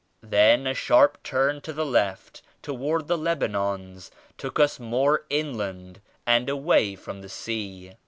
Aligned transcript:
Then 0.23 0.65
a 0.65 0.73
sharp 0.73 1.21
turn 1.21 1.61
to 1.61 1.71
the 1.71 1.85
left 1.85 2.41
toward 2.63 3.05
the 3.07 3.19
Lebanons 3.19 4.09
took 4.35 4.59
us 4.59 4.79
more 4.79 5.25
inland 5.29 6.01
and 6.25 6.49
away 6.49 6.95
from 6.95 7.21
the 7.21 7.29
sea. 7.29 7.91